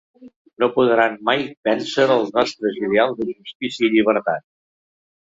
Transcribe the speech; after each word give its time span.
No 0.63 0.69
podran 0.77 1.17
mai 1.29 1.43
vèncer 1.69 2.07
els 2.15 2.33
nostres 2.39 2.83
ideals 2.83 3.23
de 3.23 3.31
justícia 3.31 3.89
i 3.91 3.97
llibertat. 3.99 4.51